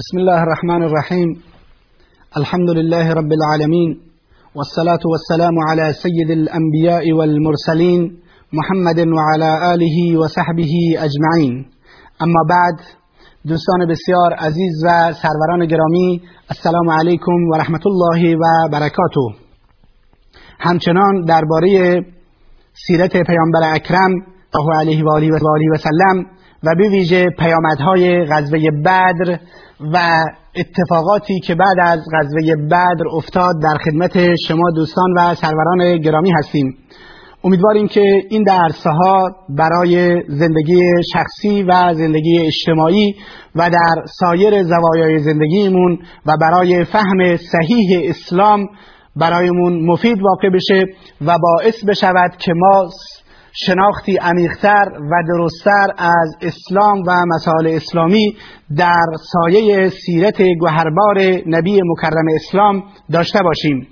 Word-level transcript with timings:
بسم 0.00 0.18
الله 0.18 0.42
الرحمن 0.42 0.82
الرحيم 0.82 1.28
الحمد 2.36 2.70
لله 2.70 3.12
رب 3.12 3.32
العالمين 3.38 3.90
والصلاة 4.54 5.04
والسلام 5.12 5.54
على 5.68 5.92
سيد 5.92 6.30
الأنبياء 6.30 7.12
والمرسلين 7.12 8.00
محمد 8.58 8.98
وعلى 9.16 9.50
آله 9.74 10.18
وصحبه 10.20 10.72
أجمعين 11.06 11.54
اما 12.24 12.42
بعد 12.52 12.76
دوستان 13.44 13.80
بسیار 13.90 14.30
عزیز 14.46 14.84
و 14.84 14.88
سروران 15.22 15.66
گرامی 15.66 16.20
السلام 16.50 16.90
علیکم 16.90 17.48
و 17.50 17.56
رحمت 17.56 17.86
الله 17.86 18.36
و 18.36 18.68
برکاته. 18.72 19.26
همچنان 20.58 21.24
درباره 21.24 22.04
سیرت 22.86 23.12
پیامبر 23.12 23.62
اکرم 23.74 24.12
الله 24.54 24.80
علیه 24.80 25.04
و 25.04 25.08
آله 25.08 25.30
و 25.72 25.76
سلم 25.76 26.26
و 26.64 26.74
به 26.78 26.88
ویژه 26.88 27.26
پیامدهای 27.38 28.24
غزوه 28.24 28.70
بدر 28.84 29.38
و 29.80 30.24
اتفاقاتی 30.56 31.40
که 31.40 31.54
بعد 31.54 31.76
از 31.80 32.00
غزوه 32.12 32.66
بدر 32.66 33.08
افتاد 33.12 33.54
در 33.62 33.76
خدمت 33.84 34.34
شما 34.48 34.70
دوستان 34.76 35.12
و 35.16 35.34
سروران 35.34 35.98
گرامی 35.98 36.32
هستیم. 36.38 36.78
امیدواریم 37.44 37.88
که 37.88 38.22
این 38.28 38.42
درسها 38.42 39.30
برای 39.48 40.22
زندگی 40.28 40.80
شخصی 41.12 41.62
و 41.62 41.94
زندگی 41.94 42.38
اجتماعی 42.38 43.14
و 43.54 43.70
در 43.70 44.04
سایر 44.20 44.62
زوایای 44.62 45.18
زندگیمون 45.18 45.98
و 46.26 46.36
برای 46.40 46.84
فهم 46.84 47.36
صحیح 47.36 48.10
اسلام 48.10 48.66
برایمون 49.16 49.86
مفید 49.86 50.22
واقع 50.22 50.50
بشه 50.50 50.84
و 51.20 51.38
باعث 51.38 51.84
بشود 51.88 52.36
که 52.38 52.52
ما 52.56 52.88
شناختی 53.58 54.16
عمیقتر 54.16 54.84
و 55.10 55.22
درستتر 55.28 55.86
از 55.98 56.36
اسلام 56.42 57.02
و 57.06 57.12
مسائل 57.34 57.66
اسلامی 57.66 58.36
در 58.76 59.06
سایه 59.32 59.88
سیرت 59.88 60.42
گوهربار 60.60 61.18
نبی 61.46 61.80
مکرم 61.84 62.24
اسلام 62.34 62.84
داشته 63.12 63.42
باشیم. 63.42 63.86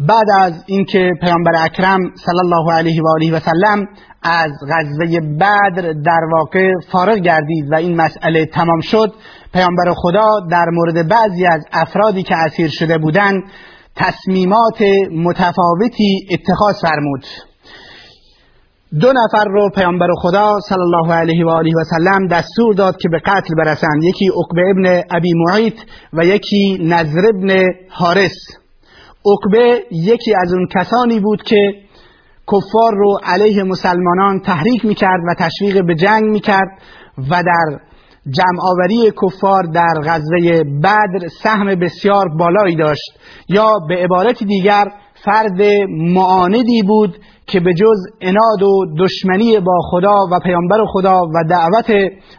بعد 0.00 0.26
از 0.40 0.64
اینکه 0.66 1.12
پیامبر 1.20 1.52
اکرم 1.64 2.00
صلی 2.16 2.38
الله 2.44 2.72
علیه 2.72 3.02
و 3.02 3.08
آله 3.08 3.36
و 3.36 3.40
سلم 3.40 3.86
از 4.22 4.50
غزوه 4.70 5.20
بدر 5.20 5.92
در 5.92 6.20
واقع 6.32 6.72
فارغ 6.92 7.16
گردید 7.16 7.72
و 7.72 7.74
این 7.74 7.96
مسئله 7.96 8.46
تمام 8.46 8.80
شد 8.80 9.12
پیامبر 9.52 9.94
خدا 9.96 10.28
در 10.50 10.66
مورد 10.72 11.08
بعضی 11.08 11.46
از 11.46 11.64
افرادی 11.72 12.22
که 12.22 12.34
اسیر 12.36 12.68
شده 12.68 12.98
بودند 12.98 13.42
تصمیمات 13.96 14.82
متفاوتی 15.12 16.26
اتخاذ 16.30 16.74
فرمود. 16.82 17.24
دو 19.00 19.12
نفر 19.12 19.44
رو 19.44 19.70
پیامبر 19.74 20.06
خدا 20.22 20.58
صلی 20.68 20.78
الله 20.80 21.14
علیه 21.14 21.46
و 21.46 21.48
آله 21.48 21.70
و 21.70 21.84
سلم 21.84 22.26
دستور 22.26 22.74
داد 22.74 22.96
که 22.96 23.08
به 23.08 23.18
قتل 23.18 23.54
برسند. 23.58 24.04
یکی 24.04 24.28
عقبه 24.28 24.62
ابن 24.70 25.02
ابی 25.10 25.32
معیط 25.34 25.74
و 26.12 26.24
یکی 26.24 26.78
نظر 26.80 27.28
ابن 27.34 27.64
حارس 27.90 28.34
عقبه 29.26 29.84
یکی 29.90 30.34
از 30.42 30.54
اون 30.54 30.66
کسانی 30.74 31.20
بود 31.20 31.42
که 31.42 31.74
کفار 32.52 32.92
رو 32.94 33.18
علیه 33.24 33.62
مسلمانان 33.62 34.40
تحریک 34.40 34.84
می‌کرد 34.84 35.20
و 35.28 35.34
تشویق 35.38 35.86
به 35.86 35.94
جنگ 35.94 36.24
می‌کرد 36.24 36.68
و 37.18 37.42
در 37.42 37.80
جمعآوری 38.30 39.12
کفار 39.22 39.62
در 39.62 39.94
غزوه 40.04 40.64
بدر 40.82 41.28
سهم 41.42 41.74
بسیار 41.74 42.24
بالایی 42.38 42.76
داشت. 42.76 43.18
یا 43.48 43.78
به 43.88 43.96
عبارت 43.96 44.44
دیگر 44.44 44.84
فرد 45.24 45.62
معاندی 46.14 46.82
بود 46.86 47.18
که 47.46 47.60
به 47.60 47.74
جز 47.74 47.98
اناد 48.20 48.62
و 48.62 48.86
دشمنی 48.98 49.60
با 49.60 49.78
خدا 49.90 50.16
و 50.32 50.38
پیامبر 50.44 50.84
خدا 50.92 51.22
و 51.34 51.44
دعوت 51.50 51.90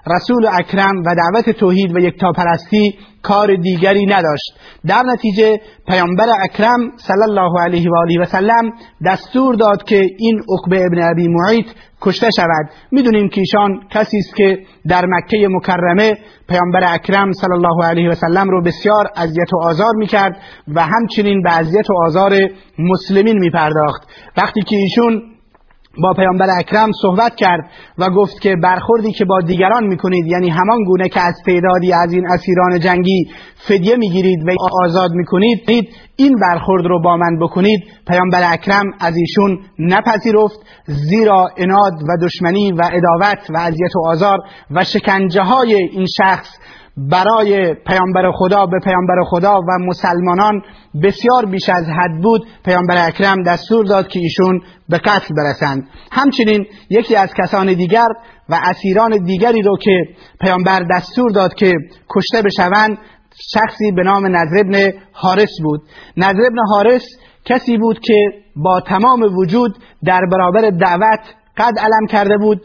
رسول 0.08 0.48
اکرم 0.60 1.04
و 1.06 1.16
دعوت 1.16 1.50
توحید 1.50 1.96
و 1.96 2.00
یکتاپرستی 2.00 2.96
کار 3.24 3.56
دیگری 3.56 4.06
نداشت. 4.06 4.54
در 4.88 5.04
نتیجه 5.06 5.60
پیامبر 5.88 6.26
اکرم 6.44 6.80
صلی 6.98 7.24
الله 7.30 7.62
علیه 7.62 7.90
و 7.90 7.98
آله 7.98 8.22
و 8.22 8.26
سلم 8.26 8.72
دستور 9.06 9.56
داد 9.56 9.84
که 9.84 10.08
این 10.18 10.42
عقبه 10.50 10.86
ابن 10.86 11.12
ابی 11.12 11.28
معیط 11.28 11.66
کشته 12.02 12.30
شود. 12.36 12.70
می‌دونیم 12.92 13.30
که 13.30 13.42
ایشان 13.42 13.80
کسی 13.92 14.18
است 14.18 14.36
که 14.36 14.60
در 14.90 15.06
مکه 15.06 15.48
مکرمه 15.52 16.18
پیامبر 16.50 16.94
اکرم 16.94 17.32
صلی 17.32 17.54
الله 17.54 17.86
علیه 17.86 18.10
و 18.10 18.16
سلم 18.16 18.50
رو 18.50 18.64
بسیار 18.64 19.06
اذیت 19.16 19.54
و 19.54 19.58
آزار 19.64 19.96
می‌کرد 19.96 20.38
و 20.76 20.82
همچنین 20.82 21.42
به 21.42 21.58
اذیت 21.58 21.90
و 21.90 21.94
آزار 22.06 22.34
مسلمین 22.80 23.40
میپرداخت. 23.40 24.02
وقتی 24.38 24.62
که 24.62 24.76
ایشون 24.98 25.22
با 26.04 26.14
پیامبر 26.14 26.48
اکرم 26.60 26.92
صحبت 27.02 27.36
کرد 27.36 27.70
و 27.98 28.10
گفت 28.10 28.42
که 28.42 28.56
برخوردی 28.64 29.12
که 29.12 29.26
با 29.26 29.42
دیگران 29.42 29.88
می‌کنید 29.88 30.26
یعنی 30.26 30.50
همان 30.50 30.84
گونه 30.84 31.10
که 31.10 31.20
از 31.22 31.34
تعدادی 31.46 31.94
از 31.94 32.14
این 32.14 32.32
اسیران 32.32 32.80
جنگی 32.80 33.28
فدیه 33.68 33.96
می‌گیرید 33.96 34.40
و 34.48 34.52
آزاد 34.84 35.12
می‌کنید 35.12 35.60
این 36.16 36.36
برخورد 36.42 36.86
رو 36.86 37.02
با 37.02 37.18
من 37.18 37.40
بکنید. 37.40 37.80
پیامبر 38.08 38.54
اکرم 38.54 38.86
از 39.00 39.16
ایشون 39.18 39.60
نپذیرفت 39.80 40.60
زیرا 40.86 41.48
اناد 41.58 41.94
و 41.94 42.26
دشمنی 42.26 42.72
و 42.72 42.82
اداوت 42.92 43.50
و 43.50 43.58
اذیت 43.58 43.96
و 43.96 44.08
آزار 44.08 44.38
و 44.72 44.84
شکنجه 44.84 45.42
های 45.42 45.76
این 45.76 46.06
شخص 46.18 46.50
برای 46.98 47.74
پیامبر 47.74 48.32
خدا 48.32 48.66
به 48.66 48.80
پیامبر 48.84 49.24
خدا 49.30 49.60
و 49.60 49.86
مسلمانان 49.88 50.62
بسیار 51.04 51.46
بیش 51.46 51.70
از 51.70 51.86
حد 51.90 52.22
بود. 52.24 52.48
پیامبر 52.66 53.08
اکرم 53.08 53.44
دستور 53.44 53.86
داد 53.86 54.08
که 54.08 54.20
ایشون 54.20 54.62
به 54.90 54.98
قتل 54.98 55.36
برسند. 55.38 55.88
همچنین 56.12 56.66
یکی 56.90 57.16
از 57.16 57.34
کسان 57.34 57.74
دیگر 57.74 58.08
و 58.50 58.60
اسیران 58.64 59.24
دیگری 59.26 59.62
رو 59.62 59.78
که 59.78 60.06
پیامبر 60.42 60.84
دستور 60.96 61.32
داد 61.32 61.54
که 61.54 61.74
کشته 62.10 62.42
بشوند 62.42 62.98
شخصی 63.54 63.92
به 63.92 64.04
نام 64.04 64.28
نظر 64.28 64.60
ابن 64.60 64.92
حارس 65.12 65.62
بود. 65.64 65.82
نظر 66.18 66.42
ابن 66.52 66.60
حارس 66.70 67.04
کسی 67.46 67.78
بود 67.78 68.00
که 68.00 68.16
با 68.56 68.82
تمام 68.82 69.22
وجود 69.38 69.78
در 70.06 70.22
برابر 70.32 70.70
دعوت 70.70 71.20
قد 71.58 71.80
علم 71.80 72.08
کرده 72.10 72.38
بود. 72.38 72.62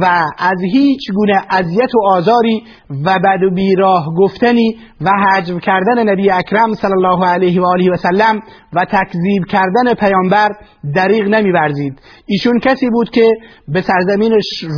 و 0.00 0.04
از 0.38 0.58
هیچ 0.72 1.00
گونه 1.14 1.42
اذیت 1.50 1.94
و 1.94 2.08
آزاری 2.08 2.62
و 3.04 3.18
بد 3.24 3.42
و 3.42 3.54
بیراه 3.54 4.06
گفتنی 4.18 4.76
و 5.00 5.10
حجم 5.10 5.58
کردن 5.58 6.08
نبی 6.12 6.30
اکرم 6.30 6.74
صلی 6.74 6.92
الله 6.92 7.26
علیه 7.26 7.60
و 7.60 7.64
آله 7.64 7.90
و 7.90 7.96
سلم 7.96 8.40
و 8.72 8.84
تکذیب 8.84 9.44
کردن 9.48 9.94
پیامبر 9.94 10.48
دریغ 10.94 11.24
نمیورزید. 11.24 12.00
ایشون 12.26 12.58
کسی 12.58 12.90
بود 12.90 13.10
که 13.10 13.28
به 13.68 13.82
سرزمین 13.82 14.32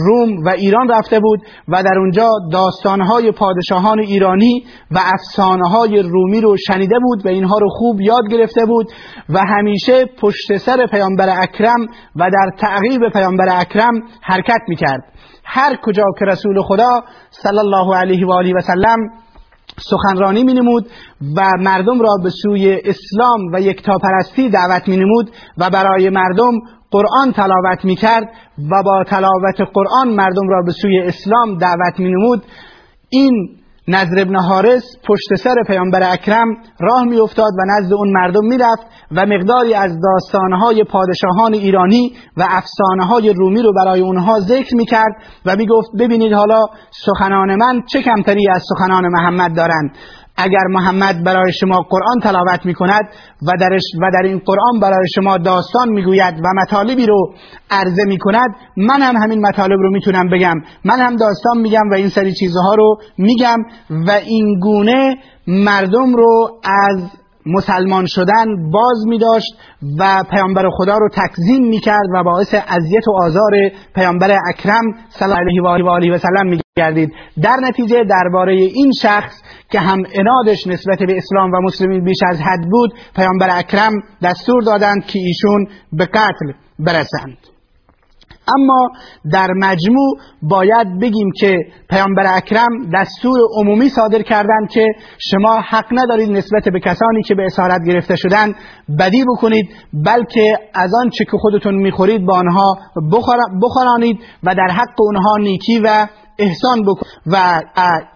روم 0.06 0.44
و 0.44 0.48
ایران 0.48 0.88
رفته 0.88 1.20
بود 1.20 1.40
و 1.68 1.82
در 1.82 1.98
اونجا 1.98 2.30
داستانهای 2.52 3.32
پادشاهان 3.32 3.98
ایرانی 4.00 4.64
و 4.90 4.98
افسانه‌های 5.14 6.02
رومی 6.02 6.40
رو 6.40 6.56
شنیده 6.66 6.98
بود 7.02 7.26
و 7.26 7.28
اینها 7.28 7.58
رو 7.58 7.68
خوب 7.68 8.00
یاد 8.00 8.22
گرفته 8.30 8.66
بود 8.66 8.86
و 9.28 9.38
همیشه 9.38 10.04
پشت 10.20 10.56
سر 10.56 10.86
پیامبر 10.86 11.28
اکرم 11.42 11.86
و 12.16 12.30
در 12.30 12.50
تعقیب 12.58 13.08
پیامبر 13.12 13.46
اکرم 13.60 13.92
حرکت 14.22 14.60
می‌کرد. 14.68 15.01
هر 15.44 15.76
کجا 15.82 16.04
که 16.18 16.24
رسول 16.24 16.62
خدا 16.62 16.90
صلی 17.30 17.58
الله 17.58 17.96
علیه 17.96 18.26
و 18.26 18.32
آله 18.32 18.52
و 18.54 18.60
سلم 18.60 18.98
سخنرانی 19.78 20.44
می 20.44 20.54
نمود 20.54 20.86
و 21.36 21.50
مردم 21.60 22.00
را 22.00 22.16
به 22.22 22.30
سوی 22.30 22.80
اسلام 22.84 23.40
و 23.52 23.60
یکتاپرستی 23.60 24.50
دعوت 24.50 24.88
می 24.88 24.96
نمود 24.96 25.30
و 25.58 25.70
برای 25.70 26.10
مردم 26.10 26.52
قرآن 26.90 27.32
تلاوت 27.32 27.84
می 27.84 27.96
کرد 27.96 28.24
و 28.70 28.82
با 28.82 29.04
تلاوت 29.04 29.60
قرآن 29.74 30.08
مردم 30.08 30.48
را 30.48 30.62
به 30.66 30.72
سوی 30.72 30.98
اسلام 31.00 31.58
دعوت 31.58 31.98
می 31.98 32.10
نمود 32.10 32.42
این 33.08 33.61
نظر 33.88 34.20
ابن 34.20 34.36
حارس 34.36 34.82
پشت 35.08 35.34
سر 35.44 35.54
پیامبر 35.66 36.12
اکرم 36.12 36.48
راه 36.80 37.04
می 37.04 37.20
افتاد 37.20 37.52
و 37.58 37.64
نزد 37.66 37.92
اون 37.92 38.12
مردم 38.12 38.44
می 38.44 38.58
رفت 38.58 38.82
و 39.10 39.26
مقداری 39.26 39.74
از 39.74 39.92
داستانهای 40.02 40.84
پادشاهان 40.84 41.54
ایرانی 41.54 42.12
و 42.36 42.46
افسانه 42.50 43.32
رومی 43.32 43.62
رو 43.62 43.72
برای 43.72 44.00
اونها 44.00 44.40
ذکر 44.40 44.74
می 44.76 44.86
کرد 44.86 45.12
و 45.46 45.56
می 45.56 45.66
گفت 45.66 45.88
ببینید 45.98 46.32
حالا 46.32 46.64
سخنان 47.06 47.54
من 47.54 47.80
چه 47.92 48.02
کمتری 48.02 48.50
از 48.54 48.62
سخنان 48.68 49.08
محمد 49.08 49.56
دارند؟ 49.56 49.96
اگر 50.36 50.66
محمد 50.70 51.24
برای 51.24 51.52
شما 51.52 51.86
قرآن 51.90 52.20
تلاوت 52.22 52.66
می 52.66 52.74
کند 52.74 53.02
و, 53.42 53.50
و 54.02 54.10
در 54.12 54.22
این 54.24 54.38
قرآن 54.38 54.80
برای 54.80 55.06
شما 55.14 55.38
داستان 55.38 55.88
می 55.88 56.04
گوید 56.04 56.34
و 56.44 56.48
مطالبی 56.62 57.06
رو 57.06 57.34
عرضه 57.70 58.04
می 58.04 58.18
کند 58.18 58.50
من 58.76 59.02
هم 59.02 59.16
همین 59.16 59.46
مطالب 59.46 59.78
رو 59.78 59.90
می‌تونم 59.90 60.30
بگم. 60.30 60.54
من 60.84 60.98
هم 60.98 61.16
داستان 61.16 61.58
میگم 61.58 61.90
و 61.90 61.94
این 61.94 62.08
سری 62.08 62.34
چیزها 62.34 62.74
رو 62.74 62.96
میگم 63.18 63.58
و 63.90 64.10
این 64.10 64.60
گونه 64.60 65.16
مردم 65.46 66.14
رو 66.14 66.60
از 66.64 67.21
مسلمان 67.46 68.06
شدن 68.06 68.70
باز 68.70 69.06
می 69.06 69.18
داشت 69.18 69.54
و 69.98 70.24
پیامبر 70.30 70.70
خدا 70.70 70.98
رو 70.98 71.08
تکذیم 71.08 71.68
می 71.68 71.78
کرد 71.78 72.06
و 72.14 72.24
باعث 72.24 72.54
اذیت 72.54 73.08
و 73.08 73.12
آزار 73.24 73.50
پیامبر 73.94 74.38
اکرم 74.48 74.82
صلی 75.08 75.28
الله 75.28 75.40
علیه 75.40 75.62
و 75.62 75.66
آله 75.66 76.14
و 76.14 76.18
سلم 76.18 76.46
می 76.46 76.60
گردید 76.76 77.12
در 77.42 77.56
نتیجه 77.62 78.04
درباره 78.04 78.52
این 78.52 78.92
شخص 79.02 79.42
که 79.70 79.80
هم 79.80 80.02
انادش 80.14 80.66
نسبت 80.66 80.98
به 80.98 81.16
اسلام 81.16 81.50
و 81.52 81.60
مسلمین 81.60 82.04
بیش 82.04 82.18
از 82.30 82.40
حد 82.40 82.68
بود 82.70 82.94
پیامبر 83.16 83.58
اکرم 83.58 83.92
دستور 84.22 84.62
دادند 84.62 85.04
که 85.04 85.18
ایشون 85.18 85.66
به 85.92 86.06
قتل 86.06 86.52
برسند. 86.78 87.51
اما 88.48 88.88
در 89.32 89.48
مجموع 89.56 90.16
باید 90.42 91.00
بگیم 91.00 91.30
که 91.36 91.56
پیامبر 91.90 92.24
اکرم 92.36 92.90
دستور 92.94 93.38
عمومی 93.56 93.88
صادر 93.88 94.22
کردند 94.22 94.70
که 94.70 94.86
شما 95.30 95.60
حق 95.68 95.86
ندارید 95.92 96.30
نسبت 96.30 96.68
به 96.72 96.80
کسانی 96.80 97.22
که 97.22 97.34
به 97.34 97.44
اسارت 97.44 97.80
گرفته 97.86 98.16
شدن 98.16 98.54
بدی 98.98 99.24
بکنید 99.24 99.68
بلکه 99.92 100.58
از 100.74 100.94
آن 100.94 101.10
چه 101.10 101.24
که 101.24 101.36
خودتون 101.36 101.74
می‌خورید 101.74 102.26
با 102.26 102.36
آنها 102.36 102.78
بخورانید 103.62 104.18
و 104.42 104.54
در 104.54 104.68
حق 104.70 105.00
اونها 105.00 105.36
نیکی 105.36 105.80
و 105.84 106.06
احسان 106.38 106.82
بکن 106.82 107.06
و 107.26 107.60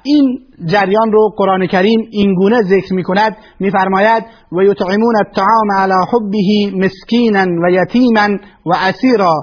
این 0.02 0.38
جریان 0.66 1.12
رو 1.12 1.30
قرآن 1.36 1.66
کریم 1.66 2.00
اینگونه 2.10 2.62
ذکر 2.62 2.94
می 2.94 3.02
کند 3.02 3.36
میفرماید 3.60 4.24
و 4.52 4.62
یطعمون 4.62 5.14
الطعام 5.16 5.72
على 5.76 5.94
حبه 6.12 6.78
مسکینا 6.84 7.46
و 7.62 7.70
یتیما 7.70 8.36
و 8.66 8.74
اسیرا 8.76 9.34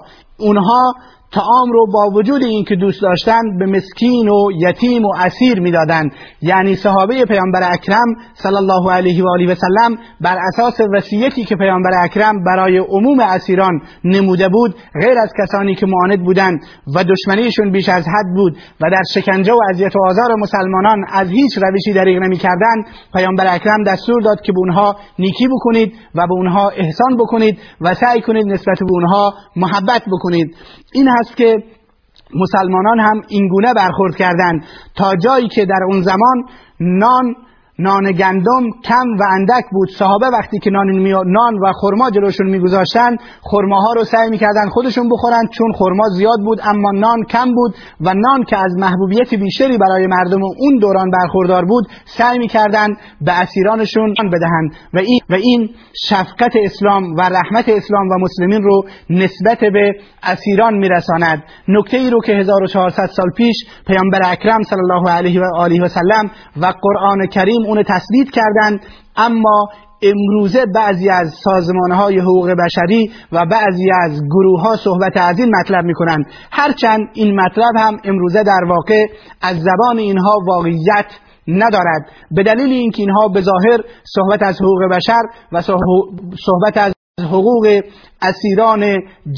اونها 0.43 0.83
تعام 1.33 1.71
رو 1.71 1.85
با 1.93 2.09
وجود 2.13 2.43
اینکه 2.43 2.75
دوست 2.75 3.01
داشتن 3.01 3.57
به 3.59 3.65
مسکین 3.65 4.29
و 4.29 4.49
یتیم 4.51 5.05
و 5.05 5.13
اسیر 5.17 5.59
می‌دادند. 5.59 6.11
یعنی 6.41 6.75
صحابه 6.75 7.25
پیامبر 7.25 7.59
اکرم 7.71 8.07
صلی 8.33 8.55
الله 8.55 8.91
علیه 8.91 9.23
و 9.23 9.27
آله 9.29 9.51
و 9.51 9.55
سلم 9.55 9.97
بر 10.21 10.37
اساس 10.47 10.81
وصیتی 10.93 11.43
که 11.43 11.55
پیامبر 11.55 11.91
اکرم 12.03 12.43
برای 12.43 12.77
عموم 12.77 13.19
اسیران 13.19 13.81
نموده 14.03 14.49
بود 14.49 14.75
غیر 15.01 15.19
از 15.19 15.31
کسانی 15.43 15.75
که 15.75 15.85
معاند 15.85 16.23
بودند 16.23 16.59
و 16.95 17.03
دشمنیشون 17.03 17.71
بیش 17.71 17.89
از 17.89 18.07
حد 18.07 18.35
بود 18.35 18.57
و 18.81 18.89
در 18.89 19.03
شکنجه 19.13 19.53
و 19.53 19.59
اذیت 19.69 19.95
و 19.95 19.99
آزار 20.05 20.35
مسلمانان 20.39 21.05
از 21.13 21.29
هیچ 21.29 21.57
روشی 21.57 21.93
دریغ 21.93 22.23
نمی‌کردند 22.23 22.85
پیامبر 23.13 23.55
اکرم 23.55 23.83
دستور 23.83 24.21
داد 24.21 24.41
که 24.41 24.51
به 24.51 24.59
اونها 24.59 24.95
نیکی 25.19 25.47
بکنید 25.47 25.93
و 26.15 26.27
به 26.27 26.33
اونها 26.33 26.69
احسان 26.69 27.17
بکنید 27.17 27.59
و 27.81 27.93
سعی 27.93 28.21
کنید 28.21 28.47
نسبت 28.47 28.79
به 28.79 28.91
اونها 28.91 29.33
محبت 29.55 30.01
بکنید. 30.11 30.55
این 30.93 31.07
هست 31.23 31.37
که 31.37 31.63
مسلمانان 32.35 32.99
هم 32.99 33.21
اینگونه 33.27 33.73
برخورد 33.73 34.15
کردند 34.15 34.63
تا 34.95 35.15
جایی 35.15 35.47
که 35.47 35.65
در 35.65 35.83
اون 35.87 36.01
زمان 36.01 36.43
نان 36.79 37.35
نان 37.79 38.11
گندم 38.11 38.63
کم 38.83 39.07
و 39.19 39.23
اندک 39.31 39.65
بود. 39.71 39.89
صحابه 39.89 40.25
وقتی 40.33 40.59
که 40.59 40.69
نان, 40.69 40.87
نان 41.25 41.53
و 41.63 41.71
خرما 41.81 42.09
جلوشون 42.09 42.49
میگذاشتن 42.49 43.15
خرماها 43.41 43.93
رو 43.93 44.03
سعی 44.03 44.29
می‌کردن 44.29 44.69
خودشون 44.69 45.09
بخورن 45.09 45.41
چون 45.51 45.71
خرما 45.73 46.03
زیاد 46.17 46.39
بود 46.45 46.59
اما 46.63 46.91
نان 46.91 47.23
کم 47.23 47.55
بود 47.55 47.75
و 48.01 48.13
نان 48.13 48.43
که 48.43 48.57
از 48.57 48.75
محبوبیت 48.77 49.33
بیشتری 49.33 49.77
برای 49.77 50.07
مردم 50.07 50.43
اون 50.43 50.77
دوران 50.81 51.11
برخوردار 51.11 51.65
بود 51.65 51.87
سعی 52.05 52.37
می‌کردن 52.39 52.87
به 53.21 53.41
اسیرانشون 53.41 54.13
بدهند. 54.33 54.71
و 54.93 54.99
این, 54.99 55.19
و 55.29 55.33
این 55.33 55.69
شفقت 56.05 56.51
اسلام 56.63 57.03
و 57.15 57.21
رحمت 57.21 57.69
اسلام 57.69 58.09
و 58.09 58.17
مسلمین 58.19 58.63
رو 58.63 58.83
نسبت 59.09 59.59
به 59.59 59.91
اسیران 60.23 60.73
میرساند. 60.73 61.43
نکته 61.67 61.97
ای 61.97 62.09
رو 62.09 62.21
که 62.21 62.33
1400 62.33 63.05
سال 63.05 63.31
پیش 63.37 63.55
پیامبر 63.87 64.21
اکرم 64.25 64.63
صلی 64.63 64.79
الله 64.79 65.11
علیه 65.11 65.41
و 65.41 65.43
آله 65.55 65.81
و 65.81 65.87
سلم 65.87 66.31
و 66.61 66.73
قرآن 66.81 67.27
کریم 67.27 67.62
اون 67.65 67.83
تثبیت 67.83 68.29
کردند 68.33 68.79
اما 69.15 69.67
امروزه 70.03 70.65
بعضی 70.75 71.09
از 71.09 71.33
سازمان 71.43 71.91
های 71.91 72.19
حقوق 72.19 72.49
بشری 72.65 73.11
و 73.31 73.45
بعضی 73.45 73.89
از 74.03 74.21
گروه 74.31 74.61
ها 74.61 74.75
صحبت 74.75 75.17
از 75.17 75.39
این 75.39 75.51
مطلب 75.55 75.85
می‌کنند 75.85 76.25
هرچند 76.51 77.01
این 77.13 77.39
مطلب 77.39 77.75
هم 77.77 77.97
امروزه 78.03 78.43
در 78.43 78.63
واقع 78.67 79.05
از 79.41 79.57
زبان 79.59 79.97
اینها 79.97 80.39
واقعیت 80.47 81.05
ندارد. 81.47 82.01
به 82.31 82.43
دلیل 82.43 82.71
اینکه 82.71 83.01
اینها 83.01 83.27
به 83.27 83.41
ظاهر 83.41 83.79
صحبت 84.03 84.43
از 84.43 84.61
حقوق 84.61 84.83
بشر 84.91 85.21
و 85.51 85.61
صحبت 85.61 86.77
از 86.77 86.93
حقوق 87.19 87.81
اسیران 88.21 88.83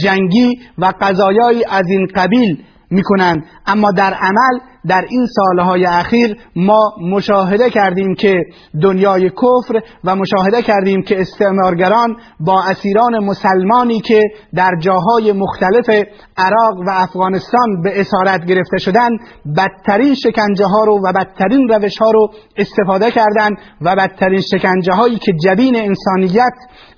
جنگی 0.04 0.60
و 0.78 0.94
قضایایی 1.02 1.64
از 1.70 1.84
این 1.90 2.08
قبیل 2.16 2.64
می‌کنند. 2.90 3.44
اما 3.68 3.92
در 3.92 4.14
عمل 4.14 4.60
در 4.88 5.06
این 5.10 5.28
سالهای 5.36 5.86
اخیر 5.86 6.38
ما 6.56 6.94
مشاهده 7.02 7.70
کردیم 7.70 8.16
که 8.16 8.34
دنیای 8.82 9.30
کفر 9.30 9.82
و 10.04 10.16
مشاهده 10.16 10.62
کردیم 10.62 11.02
که 11.02 11.22
استعمارگران 11.22 12.16
با 12.40 12.64
اسیران 12.64 13.24
مسلمانی 13.24 14.00
که 14.00 14.22
در 14.54 14.72
جاهای 14.80 15.32
مختلف 15.32 15.90
عراق 16.38 16.80
و 16.88 16.90
افغانستان 16.90 17.82
به 17.84 18.00
اسارت 18.00 18.46
گرفته 18.46 18.78
شدن 18.78 19.10
بدترین 19.58 20.16
شکنجه 20.16 20.66
ها 20.66 20.84
رو 20.84 21.00
و 21.08 21.14
بدترین 21.14 21.70
روش 21.70 21.98
ها 21.98 22.12
رو 22.12 22.28
استفاده 22.58 23.12
کردند 23.12 23.58
و 23.82 23.96
بدترین 23.96 24.42
شکنجه 24.42 24.94
هایی 24.94 25.18
که 25.18 25.34
جبین 25.44 25.76
انسانیت 25.76 26.54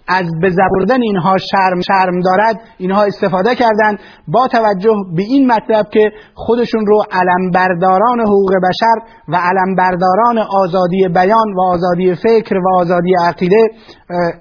از 0.08 0.26
به 0.42 0.50
زبردن 0.50 1.02
اینها 1.02 1.36
شرم 1.38 1.82
شرم 1.82 2.20
دارد 2.20 2.60
اینها 2.78 3.04
استفاده 3.04 3.56
کردند 3.56 4.00
با 4.28 4.48
توجه 4.48 4.96
به 5.16 5.24
این 5.24 5.52
مطلب 5.52 5.86
که 5.94 6.12
خودشون 6.34 6.86
رو 6.86 7.04
علمبرداران 7.12 8.20
حقوق 8.20 8.52
بشر 8.70 9.18
و 9.28 9.36
علمبرداران 9.36 10.38
آزادی 10.38 11.08
بیان 11.08 11.54
و 11.56 11.62
آزادی 11.62 12.16
فکر 12.16 12.58
و 12.58 12.76
آزادی 12.76 13.14
عقیده 13.28 13.68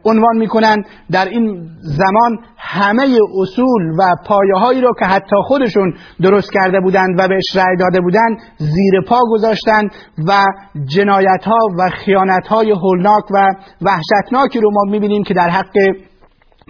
عنوان 0.05 0.37
می‌کنند. 0.37 0.85
در 1.11 1.25
این 1.25 1.69
زمان 1.83 2.39
همه 2.59 3.03
اصول 3.41 3.91
و 3.99 4.15
پایه 4.27 4.55
هایی 4.55 4.81
رو 4.81 4.93
که 4.99 5.05
حتی 5.05 5.37
خودشون 5.45 5.95
درست 6.23 6.53
کرده 6.53 6.81
بودند 6.81 7.21
و 7.21 7.29
بهش 7.29 7.57
رأی 7.57 7.77
داده 7.77 8.01
بودند 8.01 8.39
زیر 8.59 9.01
پا 9.09 9.19
گذاشتند 9.31 9.91
و 10.29 10.45
جنایت 10.85 11.45
ها 11.45 11.59
و 11.79 11.91
خیانت 12.05 12.47
های 12.47 12.71
هولناک 12.71 13.25
و 13.35 13.49
وحشتناکی 13.83 14.61
رو 14.61 14.71
ما 14.71 14.91
می‌بینیم 14.91 15.23
که 15.23 15.35
در 15.35 15.49
حق 15.57 15.97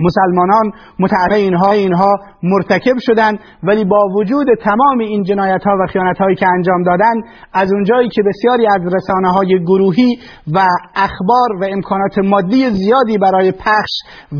مسلمانان 0.00 0.72
متعرض 0.98 1.32
اینها 1.32 1.70
اینها 1.70 2.16
مرتکب 2.42 2.96
شدند 2.98 3.38
ولی 3.62 3.84
با 3.84 4.08
وجود 4.16 4.46
تمام 4.64 4.98
این 4.98 5.22
جنایت 5.22 5.62
ها 5.64 5.76
و 5.80 5.86
خیانت 5.86 6.18
هایی 6.18 6.36
که 6.36 6.46
انجام 6.48 6.82
دادند 6.82 7.24
از 7.52 7.72
اونجایی 7.72 8.08
که 8.08 8.22
بسیاری 8.22 8.66
از 8.66 8.80
رسانه 8.94 9.32
های 9.32 9.64
گروهی 9.64 10.18
و 10.52 10.66
اخبار 10.94 11.56
و 11.60 11.64
امکانات 11.64 12.18
مادی 12.18 12.70
زیادی 12.70 13.18
برای 13.18 13.52
پخش 13.52 13.92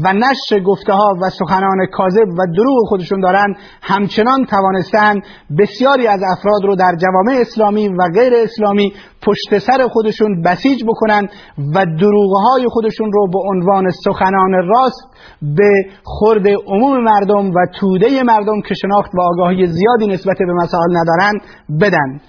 و 0.05 0.13
نشر 0.13 0.65
گفته 0.65 0.93
ها 0.93 1.15
و 1.23 1.31
سخنان 1.31 1.87
کاذب 1.93 2.29
و 2.39 2.47
دروغ 2.57 2.89
خودشون 2.89 3.21
دارند 3.21 3.57
همچنان 3.83 4.45
توانستند 4.45 5.23
بسیاری 5.59 6.07
از 6.07 6.21
افراد 6.37 6.65
رو 6.65 6.77
در 6.77 6.97
جوامع 6.97 7.41
اسلامی 7.41 7.89
و 7.89 8.09
غیر 8.15 8.33
اسلامی 8.37 8.93
پشت 9.27 9.59
سر 9.59 9.89
خودشون 9.89 10.43
بسیج 10.43 10.85
بکنن 10.85 11.29
و 11.75 11.85
دروغهای 12.01 12.67
خودشون 12.69 13.13
رو 13.13 13.29
به 13.31 13.39
عنوان 13.39 13.91
سخنان 13.91 14.53
راست 14.53 15.09
به 15.43 15.71
خورد 16.05 16.49
عموم 16.67 17.05
مردم 17.05 17.51
و 17.51 17.67
توده 17.81 18.23
مردم 18.23 18.61
که 18.61 18.75
شناخت 18.75 19.11
و 19.15 19.21
آگاهی 19.21 19.67
زیادی 19.67 20.07
نسبت 20.07 20.37
به 20.39 20.53
مسائل 20.63 20.97
ندارن 20.97 21.33
بدن. 21.81 22.21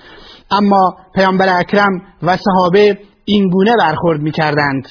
اما 0.52 0.96
پیامبر 1.16 1.60
اکرم 1.60 2.02
و 2.24 2.38
صحابه 2.38 2.98
این 3.26 3.50
گونه 3.50 3.72
برخورد 3.80 4.22
می‌کردند. 4.22 4.88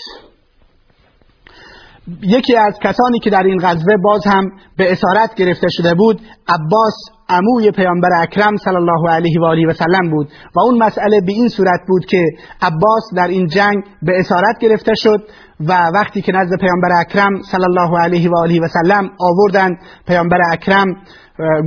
یکی 2.22 2.56
از 2.56 2.78
کسانی 2.82 3.18
که 3.18 3.30
در 3.30 3.42
این 3.42 3.58
غزوه 3.62 3.96
باز 4.04 4.20
هم 4.26 4.50
به 4.76 4.92
اسارت 4.92 5.34
گرفته 5.34 5.66
شده 5.70 5.94
بود 5.94 6.20
عباس 6.48 6.94
عموی 7.28 7.70
پیامبر 7.70 8.08
اکرم 8.22 8.56
صلی 8.56 8.76
الله 8.76 9.10
علیه 9.10 9.40
و 9.40 9.44
آله 9.44 9.66
و 9.66 9.72
سلم 9.72 10.10
بود 10.10 10.28
و 10.56 10.60
اون 10.60 10.78
مسئله 10.78 11.20
به 11.26 11.32
این 11.32 11.48
صورت 11.48 11.80
بود 11.88 12.04
که 12.04 12.24
عباس 12.62 13.04
در 13.16 13.28
این 13.28 13.46
جنگ 13.46 13.84
به 14.02 14.12
اسارت 14.18 14.58
گرفته 14.60 14.94
شد 14.94 15.28
و 15.60 15.90
وقتی 15.94 16.22
که 16.22 16.32
نزد 16.32 16.60
پیامبر 16.60 16.88
اکرم 17.00 17.42
صلی 17.42 17.64
الله 17.64 17.98
علیه 17.98 18.30
و 18.30 18.36
آله 18.36 18.60
و 18.60 18.68
سلم 18.68 19.10
آوردن 19.20 19.76
پیامبر 20.06 20.38
اکرم 20.52 20.86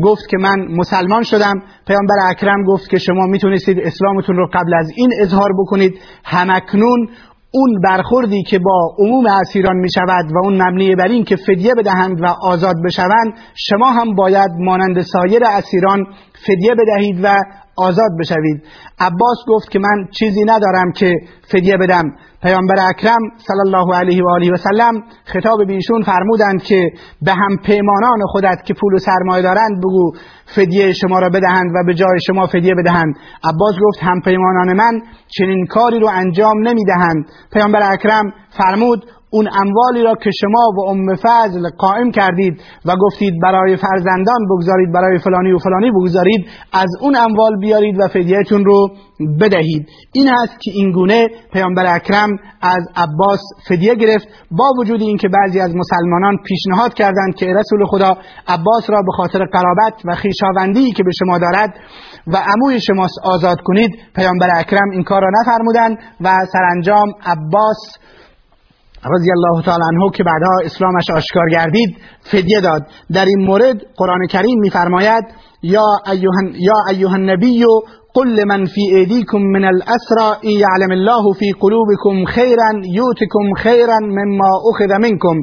گفت 0.03 0.27
که 0.29 0.37
من 0.37 0.57
مسلمان 0.77 1.23
شدم. 1.23 1.53
پیامبر 1.87 2.15
اکرم 2.29 2.63
گفت 2.63 2.89
که 2.89 2.97
شما 2.97 3.25
می‌تونستید 3.25 3.79
اسلامتون 3.79 4.35
رو 4.35 4.47
قبل 4.53 4.73
از 4.73 4.91
این 4.95 5.09
اظهار 5.19 5.49
بکنید. 5.59 5.93
همکنون 6.25 7.09
اون 7.51 7.81
برخوردی 7.83 8.43
که 8.43 8.59
با 8.59 8.95
عموم 8.97 9.25
اسیران 9.25 9.75
می 9.75 9.89
شود 9.91 10.25
و 10.31 10.37
اون 10.43 10.61
مبنی 10.61 10.95
بر 10.95 11.07
این 11.07 11.23
که 11.23 11.35
فدیه 11.35 11.73
بدهند 11.77 12.21
و 12.21 12.25
آزاد 12.25 12.75
بشوند 12.85 13.33
شما 13.55 13.91
هم 13.91 14.15
باید 14.15 14.51
مانند 14.59 15.01
سایر 15.01 15.43
اسیران 15.45 16.05
فدیه 16.47 16.75
بدهید 16.75 17.19
و 17.23 17.37
آزاد 17.77 18.11
بشوید. 18.19 18.63
عباس 18.99 19.37
گفت 19.47 19.71
که 19.71 19.79
من 19.79 20.07
چیزی 20.19 20.43
ندارم 20.43 20.91
که 20.91 21.13
فدیه 21.51 21.77
بدم. 21.77 22.03
پیامبر 22.41 22.75
اکرم 22.89 23.21
صلی 23.37 23.59
الله 23.65 23.95
علیه 23.95 24.23
و 24.23 24.29
آله 24.29 24.51
و 24.51 24.55
سلم 24.55 25.03
خطاب 25.25 25.57
به 25.67 25.73
ایشون 25.73 26.03
فرمودند 26.03 26.63
که 26.63 26.89
به 27.21 27.31
هم 27.31 27.57
پیمانان 27.65 28.19
خودت 28.31 28.63
که 28.65 28.73
پول 28.73 28.93
و 28.93 28.97
سرمایه 28.97 29.43
دارند 29.43 29.77
بگو 29.77 30.11
فدیه 30.55 30.93
شما 30.93 31.19
را 31.19 31.29
بدهند 31.29 31.71
و 31.75 31.83
به 31.87 31.93
جای 31.93 32.19
شما 32.27 32.47
فدیه 32.47 32.75
بدهند. 32.75 33.15
عباس 33.43 33.75
گفت 33.83 34.03
هم 34.03 34.21
پیمانان 34.21 34.73
من 34.73 35.01
چنین 35.27 35.65
کاری 35.65 35.99
رو 35.99 36.07
انجام 36.07 36.67
نمی‌دهند. 36.67 37.25
پیامبر 37.53 37.91
اکرم 37.91 38.33
فرمود 38.57 39.05
اون 39.31 39.47
اموالی 39.61 40.03
را 40.03 40.15
که 40.23 40.29
شما 40.41 40.63
و 40.77 40.89
ام 40.89 41.15
فضل 41.15 41.69
قائم 41.77 42.11
کردید 42.11 42.61
و 42.85 42.95
گفتید 42.95 43.33
برای 43.43 43.77
فرزندان 43.77 44.45
بگذارید 44.49 44.93
برای 44.93 45.19
فلانی 45.19 45.51
و 45.51 45.57
فلانی 45.57 45.91
بگذارید 45.91 46.45
از 46.73 46.89
اون 47.01 47.15
اموال 47.15 47.59
بیارید 47.59 47.99
و 47.99 48.07
فدیهتون 48.07 48.65
رو 48.65 48.89
بدهید. 49.41 49.87
این 50.13 50.27
هست 50.27 50.53
که 50.61 50.71
این 50.73 50.91
گونه 50.91 51.27
پیامبر 51.53 51.95
اکرم 51.95 52.29
از 52.61 52.83
عباس 52.95 53.39
فدیه 53.69 53.95
گرفت 53.95 54.27
با 54.51 54.65
وجود 54.79 55.01
اینکه 55.01 55.27
بعضی 55.27 55.59
از 55.59 55.75
مسلمانان 55.75 56.37
پیشنهاد 56.45 56.93
کردند 56.93 57.35
که 57.35 57.45
رسول 57.45 57.85
خدا 57.85 58.17
عباس 58.47 58.89
را 58.89 59.01
به 59.01 59.11
خاطر 59.17 59.45
قرابت 59.45 59.93
و 60.05 60.15
خویشاوندی 60.15 60.91
که 60.91 61.03
به 61.03 61.11
شما 61.19 61.37
دارد 61.37 61.73
و 62.27 62.37
عموی 62.37 62.79
شما 62.81 63.07
آزاد 63.23 63.57
کنید 63.63 63.91
پیامبر 64.15 64.49
اکرم 64.55 64.89
این 64.91 65.03
کار 65.03 65.21
را 65.21 65.29
نفرمودند 65.41 65.97
و 66.21 66.45
سرانجام 66.53 67.07
عباس 67.25 67.77
رضی 69.05 69.31
الله 69.31 69.63
تعالی 69.65 69.83
عنه 69.83 70.11
که 70.13 70.23
بعدها 70.23 70.59
اسلامش 70.65 71.09
آشکار 71.09 71.49
گردید 71.51 71.97
فدیه 72.31 72.61
داد. 72.61 72.81
در 73.13 73.25
این 73.25 73.45
مورد 73.45 73.77
قرآن 73.97 74.27
کریم 74.29 74.59
میفرماید 74.59 75.23
یا 75.61 75.83
ایها 76.11 76.93
یا 76.93 77.09
النبی 77.09 77.65
قل 78.13 78.27
لمن 78.27 78.65
في 78.65 78.81
ایدیکم 78.81 79.37
من 79.37 79.65
الاسرى 79.65 80.29
ان 80.43 80.49
يعلم 80.49 80.91
الله 80.91 81.33
في 81.33 81.51
قلوبكم 81.61 82.25
خيرا 82.25 82.71
يؤتكم 82.95 83.53
خيرا 83.63 83.99
مما 83.99 84.49
اخذ 84.71 84.97
منكم 85.01 85.35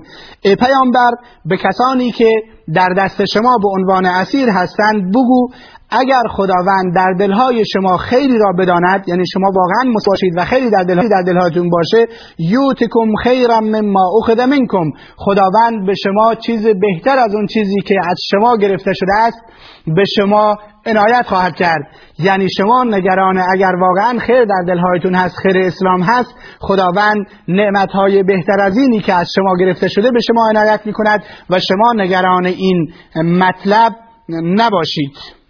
ای 0.44 0.56
پیامبر 0.56 1.10
به 1.44 1.56
کسانی 1.56 2.10
که 2.10 2.30
در 2.74 2.88
دست 2.98 3.24
شما 3.24 3.58
به 3.62 3.68
عنوان 3.68 4.06
اسیر 4.06 4.48
هستند 4.48 5.10
بگو 5.10 5.48
اگر 5.90 6.22
خداوند 6.30 6.94
در 6.94 7.12
دلهای 7.12 7.64
شما 7.72 7.96
خیری 7.96 8.38
را 8.38 8.52
بداند 8.58 9.08
یعنی 9.08 9.24
شما 9.32 9.46
واقعا 9.46 9.92
باشید 10.06 10.32
و 10.36 10.44
خیلی 10.44 10.70
در 10.70 10.82
دلهای 10.82 11.08
در 11.08 11.22
دلهاتون 11.22 11.70
باشه 11.70 12.06
یوتکم 12.38 13.14
خیرا 13.22 13.60
مما 13.60 14.10
اخذ 14.22 14.40
منکم. 14.40 14.90
خداوند 15.16 15.86
به 15.86 15.94
شما 16.04 16.34
چیز 16.34 16.66
بهتر 16.66 17.18
از 17.18 17.34
اون 17.34 17.46
چیزی 17.46 17.80
که 17.86 17.94
از 18.10 18.16
شما 18.30 18.56
گرفته 18.56 18.92
شده 18.94 19.14
است 19.14 19.38
به 19.86 20.04
شما 20.16 20.56
عنایت 20.86 21.26
خواهد 21.26 21.54
کرد. 21.54 21.82
یعنی 22.18 22.48
شما 22.56 22.84
نگران 22.84 23.38
اگر 23.52 23.72
واقعا 23.80 24.18
خیر 24.18 24.44
در 24.44 24.64
دلهایتون 24.66 25.14
هست 25.14 25.36
خیر 25.42 25.58
اسلام 25.58 26.02
هست 26.02 26.34
خداوند 26.60 27.26
نعمتهای 27.48 28.22
بهتر 28.22 28.60
از 28.60 28.76
اینی 28.76 29.00
که 29.00 29.14
از 29.14 29.28
شما 29.34 29.56
گرفته 29.60 29.88
شده 29.88 30.10
به 30.10 30.20
شما 30.20 30.48
عنایت 30.48 30.80
می 30.84 30.92
کند 30.92 31.22
و 31.50 31.58
شما 31.58 31.92
نگران 31.92 32.46
این 32.46 32.92
مطلب 33.16 33.92
نباشید. 34.28 35.45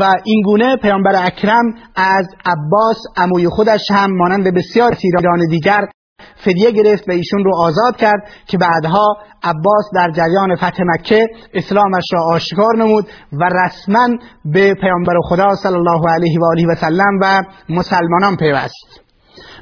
و 0.00 0.14
این 0.24 0.42
گونه 0.42 0.76
پیامبر 0.76 1.26
اکرم 1.26 1.64
از 1.96 2.26
عباس 2.46 2.96
عموی 3.16 3.48
خودش 3.48 3.90
هم 3.90 4.10
مانند 4.16 4.54
بسیار 4.54 4.94
سیران 4.94 5.46
دیگر 5.50 5.80
فدیه 6.36 6.70
گرفت 6.70 7.08
و 7.08 7.12
ایشون 7.12 7.44
رو 7.44 7.56
آزاد 7.56 7.96
کرد 7.96 8.22
که 8.46 8.58
بعدها 8.58 9.16
عباس 9.42 9.84
در 9.94 10.10
جریان 10.10 10.56
فتح 10.56 10.82
مکه 10.86 11.28
اسلامش 11.54 12.04
را 12.12 12.22
آشکار 12.24 12.76
نمود 12.78 13.06
و 13.32 13.44
رسما 13.44 14.08
به 14.44 14.74
پیامبر 14.74 15.14
خدا 15.28 15.54
صلی 15.54 15.74
الله 15.74 16.00
علیه 16.14 16.38
و 16.40 16.44
آله 16.44 16.66
و 16.66 16.74
سلم 16.74 17.18
و 17.22 17.42
مسلمانان 17.68 18.36
پیوست. 18.36 19.04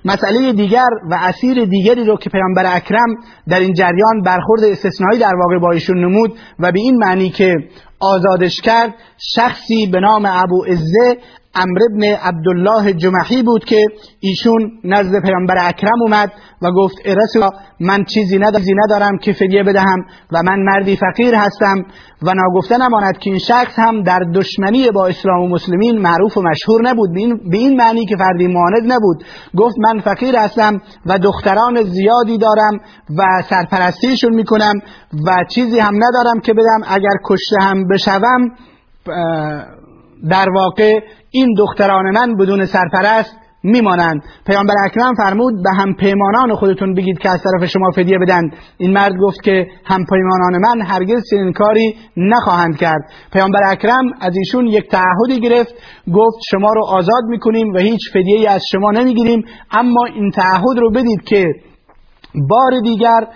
مسئله 0.04 0.52
دیگر 0.52 0.88
و 1.10 1.14
اسیر 1.20 1.64
دیگری 1.64 2.04
رو 2.04 2.16
که 2.16 2.30
پیامبر 2.30 2.76
اکرم 2.76 3.16
در 3.48 3.60
این 3.60 3.72
جریان 3.74 4.22
برخورد 4.24 4.64
استثنایی 4.64 5.18
در 5.18 5.34
واقع 5.34 5.58
با 5.58 5.70
ایشون 5.72 6.04
نمود 6.04 6.38
و 6.58 6.72
به 6.72 6.80
این 6.80 6.96
معنی 6.96 7.30
که 7.30 7.54
آزادش 8.02 8.60
کرد 8.60 8.94
شخصی 9.34 9.86
به 9.86 10.00
نام 10.00 10.26
ابو 10.26 10.64
عزه 10.64 11.18
امر 11.54 11.78
ابن 11.90 12.04
عبدالله 12.04 12.92
جمحی 12.92 13.42
بود 13.42 13.64
که 13.64 13.86
ایشون 14.20 14.70
نزد 14.84 15.22
پیامبر 15.22 15.56
اکرم 15.60 16.02
اومد 16.02 16.32
و 16.62 16.70
گفت 16.70 16.96
رسول 17.06 17.50
من 17.80 18.04
چیزی 18.04 18.38
ندارم 18.84 19.18
که 19.18 19.32
فدیه 19.32 19.62
بدهم 19.62 20.04
و 20.32 20.42
من 20.42 20.62
مردی 20.62 20.96
فقیر 20.96 21.34
هستم 21.34 21.84
و 22.22 22.34
ناگفته 22.34 22.76
نماند 22.78 23.18
که 23.18 23.30
این 23.30 23.38
شخص 23.38 23.78
هم 23.78 24.02
در 24.02 24.20
دشمنی 24.34 24.90
با 24.90 25.06
اسلام 25.06 25.40
و 25.40 25.48
مسلمین 25.48 25.98
معروف 25.98 26.36
و 26.36 26.42
مشهور 26.42 26.82
نبود. 26.82 27.10
به 27.50 27.58
این 27.58 27.76
معنی 27.76 28.06
که 28.06 28.16
فردی 28.16 28.46
معاند 28.46 28.92
نبود. 28.92 29.24
گفت 29.56 29.76
من 29.78 30.00
فقیر 30.00 30.36
هستم 30.36 30.80
و 31.06 31.18
دختران 31.18 31.82
زیادی 31.82 32.38
دارم 32.38 32.80
و 33.18 33.42
سرپرستیشون 33.50 34.34
می‌کنم 34.34 34.74
و 35.26 35.44
چیزی 35.54 35.78
هم 35.78 35.94
ندارم 35.94 36.40
که 36.40 36.52
بدم. 36.52 36.80
اگر 36.88 37.16
کشته 37.24 37.56
هم 37.60 37.88
بشوم 37.88 38.50
در 40.30 40.50
واقع 40.50 41.00
این 41.30 41.54
دختران 41.58 42.10
من 42.14 42.36
بدون 42.36 42.64
سرپرست 42.64 43.36
میمانند. 43.64 44.22
پیامبر 44.46 44.74
اکرم 44.84 45.14
فرمود 45.14 45.62
به 45.62 45.70
هم 45.70 45.94
پیمانان 45.94 46.54
خودتون 46.54 46.94
بگید 46.94 47.18
که 47.18 47.30
از 47.30 47.42
طرف 47.42 47.70
شما 47.70 47.90
فدیه 47.90 48.18
بدند 48.18 48.56
این 48.78 48.92
مرد 48.92 49.12
گفت 49.16 49.42
که 49.42 49.66
هم 49.84 50.04
پیمانان 50.04 50.60
من 50.60 50.86
هرگز 50.86 51.22
چنین 51.30 51.52
کاری 51.52 51.96
نخواهند 52.16 52.76
کرد. 52.76 53.00
پیامبر 53.32 53.60
اکرم 53.66 54.04
از 54.20 54.36
ایشون 54.36 54.66
یک 54.66 54.88
تعهدی 54.90 55.40
گرفت 55.40 55.74
گفت 56.14 56.38
شما 56.50 56.72
رو 56.72 56.84
آزاد 56.84 57.24
می‌کنیم 57.28 57.72
و 57.74 57.78
هیچ 57.78 58.00
فدیه 58.12 58.50
از 58.50 58.62
شما 58.72 58.90
نمی‌گیریم. 58.90 59.44
اما 59.70 60.04
این 60.04 60.30
تعهد 60.30 60.78
رو 60.78 60.90
بدید 60.90 61.22
که 61.24 61.46
بار 62.50 62.70
دیگر 62.82 63.26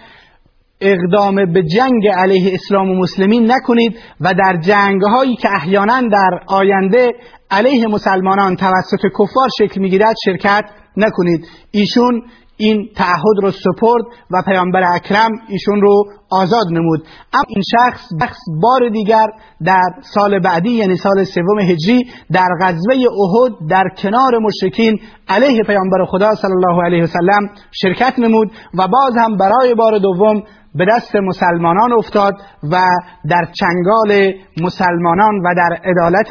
اقدام 0.80 1.52
به 1.52 1.62
جنگ 1.62 2.08
علیه 2.08 2.54
اسلام 2.54 2.90
و 2.90 2.94
مسلمین 2.94 3.52
نکنید 3.52 3.96
و 4.20 4.34
در 4.34 4.60
جنگ 4.60 5.02
هایی 5.02 5.36
که 5.36 5.48
احیانا 5.54 6.00
در 6.00 6.30
آینده 6.46 7.12
علیه 7.50 7.86
مسلمانان 7.86 8.56
توسط 8.56 9.00
کفار 9.14 9.48
شکل 9.58 9.80
می‌گیرد 9.80 10.14
شرکت 10.24 10.64
نکنید. 10.96 11.46
ایشون 11.70 12.22
این 12.56 12.88
تعهد 12.96 13.36
رو 13.42 13.50
سپرد 13.50 14.04
و 14.30 14.42
پیامبر 14.46 14.82
اکرم 14.94 15.30
ایشون 15.48 15.80
رو 15.80 16.04
آزاد 16.30 16.66
نمود. 16.72 17.00
اما 17.32 17.44
این 17.48 17.62
شخص 17.70 18.08
بخص 18.20 18.38
بار 18.62 18.88
دیگر 18.88 19.26
در 19.66 19.88
سال 20.14 20.38
بعدی 20.38 20.70
یعنی 20.70 20.96
سال 20.96 21.24
سوم 21.24 21.58
هجری 21.60 22.06
در 22.32 22.48
غزوه 22.62 22.94
احد 22.94 23.68
در 23.70 23.84
کنار 24.02 24.38
مشرکین 24.42 25.00
علیه 25.28 25.62
پیامبر 25.62 26.04
خدا 26.04 26.34
صلی 26.34 26.52
الله 26.52 26.84
علیه 26.84 27.02
وسلم 27.02 27.48
شرکت 27.72 28.18
نمود 28.18 28.50
و 28.74 28.88
باز 28.88 29.16
هم 29.16 29.36
برای 29.36 29.74
بار 29.74 29.98
دوم 29.98 30.42
به 30.78 30.86
دست 30.96 31.16
مسلمانان 31.16 31.92
افتاد 31.92 32.34
و 32.72 32.82
در 33.30 33.48
چنگال 33.52 34.32
مسلمانان 34.62 35.34
و 35.44 35.54
در 35.56 35.90
عدالت 35.90 36.28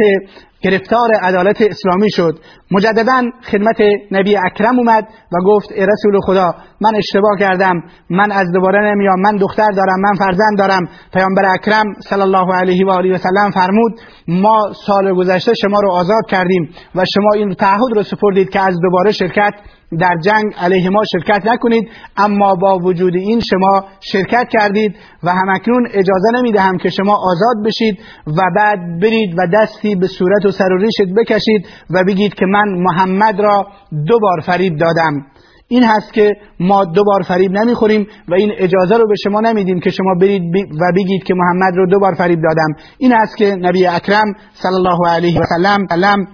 گرفتار 0.62 1.10
عدالت 1.22 1.62
اسلامی 1.62 2.12
شد. 2.12 2.40
مجددا 2.72 3.22
خدمت 3.52 3.82
نبی 4.12 4.38
اکرم 4.38 4.80
اومد 4.80 5.08
و 5.32 5.38
گفت 5.46 5.72
ای 5.72 5.86
رسول 5.86 6.20
خدا 6.26 6.56
من 6.82 6.96
اشتباه 6.96 7.36
کردم. 7.40 7.84
من 8.10 8.32
از 8.32 8.52
دوباره 8.54 8.92
نمیام. 8.92 9.20
من 9.20 9.36
دختر 9.36 9.72
دارم. 9.72 10.00
من 10.00 10.14
فرزند 10.16 10.58
دارم. 10.58 10.90
پیامبر 11.14 11.46
اکرم 11.54 11.86
صلی 12.10 12.22
الله 12.22 12.56
علیه 12.56 12.86
و 12.88 12.90
آله 12.90 13.14
و 13.14 13.18
سلم 13.18 13.52
فرمود 13.52 13.94
ما 14.28 14.60
سال 14.86 15.14
گذشته 15.14 15.52
شما 15.62 15.80
رو 15.80 15.92
آزاد 15.92 16.26
کردیم 16.30 16.70
و 16.96 17.04
شما 17.14 17.30
این 17.36 17.54
تعهد 17.54 17.96
رو 17.96 18.04
سپردید 18.04 18.50
که 18.50 18.60
از 18.60 18.76
دوباره 18.82 19.12
شرکت 19.12 19.54
در 20.00 20.16
جنگ 20.24 20.54
علیه 20.58 20.90
ما 20.90 21.02
شرکت 21.12 21.48
نکنید 21.48 21.90
اما 22.18 22.56
با 22.56 22.78
وجود 22.78 23.16
این 23.16 23.40
شما 23.40 23.84
شرکت 24.00 24.48
کردید 24.52 24.96
و 25.24 25.30
همکنون 25.30 25.88
اجازه 25.88 26.32
نمی‌دهم 26.38 26.78
که 26.78 26.90
شما 26.90 27.14
آزاد 27.14 27.66
بشید 27.66 28.00
و 28.28 28.42
بعد 28.56 28.80
برید 29.02 29.36
و 29.38 29.48
دستی 29.54 29.96
به 29.96 30.08
صورت 30.08 30.46
و 30.46 30.52
سر 30.52 30.74
و 30.74 30.78
ریشت 30.78 31.14
بکشید 31.18 31.68
و 31.90 32.04
بگید 32.08 32.34
که 32.34 32.46
من 32.46 32.66
محمد 32.68 33.40
را 33.40 33.68
دو 34.08 34.20
بار 34.20 34.40
فریب 34.40 34.78
دادم. 34.78 35.26
این 35.68 35.84
هست 35.84 36.14
که 36.14 36.34
ما 36.60 36.86
دو 36.86 37.04
بار 37.04 37.22
فریب 37.22 37.52
نمی‌خوریم 37.52 38.08
و 38.28 38.34
این 38.34 38.52
اجازه 38.58 38.98
رو 38.98 39.08
به 39.08 39.16
شما 39.24 39.42
نمیدیم 39.42 39.80
که 39.80 39.90
شما 39.90 40.16
برید 40.22 40.42
و 40.56 40.92
بگید 40.96 41.24
که 41.24 41.34
محمد 41.34 41.76
رو 41.76 41.88
دو 41.88 42.00
بار 42.00 42.14
فریب 42.14 42.40
دادم. 42.42 42.74
این 42.98 43.14
هست 43.14 43.38
که 43.38 43.56
نبی 43.56 43.86
اکرم 43.86 44.34
صلی 44.54 44.76
الله 44.76 45.10
علیه 45.10 45.40
و 45.40 45.44
سلم 45.58 46.28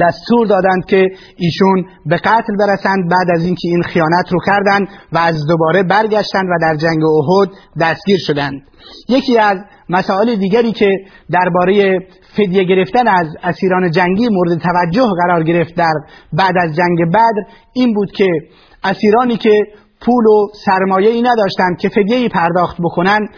دستور 0.00 0.46
دادند 0.46 0.84
که 0.86 1.10
ایشون 1.36 1.84
به 2.06 2.16
قتل 2.16 2.56
برسند. 2.58 3.10
بعد 3.10 3.26
از 3.34 3.44
اینکه 3.44 3.68
این 3.68 3.82
خیانت 3.82 4.32
رو 4.32 4.38
کردند 4.46 4.88
و 5.12 5.18
از 5.18 5.46
دوباره 5.46 5.82
برگشتند 5.82 6.48
و 6.48 6.58
در 6.62 6.76
جنگ 6.76 7.04
احد 7.04 7.48
دستگیر 7.80 8.18
شدند. 8.26 8.62
یکی 9.08 9.38
از 9.38 9.58
مسائل 9.88 10.36
دیگری 10.36 10.72
که 10.72 10.90
درباره 11.30 11.98
فدیه 12.36 12.64
گرفتن 12.64 13.08
از 13.08 13.26
اسیران 13.42 13.90
جنگی 13.90 14.28
مورد 14.28 14.58
توجه 14.58 15.08
قرار 15.26 15.42
گرفت 15.42 15.74
در 15.74 15.92
بعد 16.32 16.54
از 16.62 16.76
جنگ 16.76 17.10
بدر 17.12 17.42
این 17.72 17.94
بود 17.94 18.12
که 18.12 18.28
اسیرانی 18.84 19.36
که 19.36 19.60
پول 20.06 20.26
و 20.26 20.48
سرمایه 20.64 21.10
ای 21.10 21.22
نداشتند 21.22 21.78
که 21.78 21.88
فدیه 21.88 22.28
پرداخت 22.28 22.76
بکنن 22.84 23.28